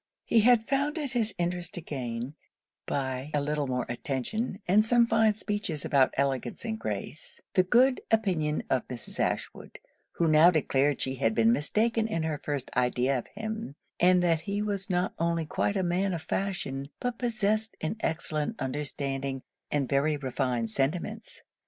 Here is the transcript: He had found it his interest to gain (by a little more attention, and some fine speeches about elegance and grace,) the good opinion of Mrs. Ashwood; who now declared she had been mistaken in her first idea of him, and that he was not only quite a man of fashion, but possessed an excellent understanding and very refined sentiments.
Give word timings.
He 0.25 0.39
had 0.39 0.67
found 0.67 0.97
it 0.97 1.11
his 1.11 1.35
interest 1.37 1.75
to 1.75 1.81
gain 1.81 2.33
(by 2.87 3.29
a 3.35 3.39
little 3.39 3.67
more 3.67 3.85
attention, 3.87 4.59
and 4.67 4.83
some 4.83 5.05
fine 5.05 5.35
speeches 5.35 5.85
about 5.85 6.11
elegance 6.17 6.65
and 6.65 6.79
grace,) 6.79 7.39
the 7.53 7.61
good 7.61 8.01
opinion 8.09 8.63
of 8.67 8.87
Mrs. 8.87 9.19
Ashwood; 9.19 9.77
who 10.13 10.27
now 10.27 10.49
declared 10.49 11.01
she 11.01 11.17
had 11.17 11.35
been 11.35 11.51
mistaken 11.53 12.07
in 12.07 12.23
her 12.23 12.39
first 12.41 12.71
idea 12.75 13.19
of 13.19 13.27
him, 13.35 13.75
and 13.99 14.23
that 14.23 14.39
he 14.41 14.59
was 14.59 14.89
not 14.89 15.13
only 15.19 15.45
quite 15.45 15.77
a 15.77 15.83
man 15.83 16.15
of 16.15 16.23
fashion, 16.23 16.89
but 16.99 17.19
possessed 17.19 17.77
an 17.79 17.95
excellent 17.99 18.59
understanding 18.59 19.43
and 19.69 19.87
very 19.87 20.17
refined 20.17 20.71
sentiments. 20.71 21.43